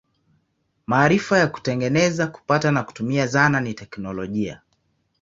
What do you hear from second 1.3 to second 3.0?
ya kutengeneza, kupata na